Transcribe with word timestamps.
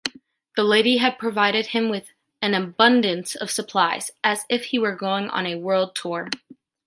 The 0.55 0.63
lady 0.63 0.97
had 0.97 1.19
provided 1.19 1.67
him 1.67 1.87
with 1.89 2.11
an 2.41 2.55
abundance 2.55 3.35
of 3.35 3.51
supplies, 3.51 4.09
as 4.23 4.45
if 4.49 4.63
he 4.65 4.79
were 4.79 4.95
going 4.95 5.29
on 5.29 5.45
a 5.45 5.59
world 5.59 5.95
tour. 5.95 6.27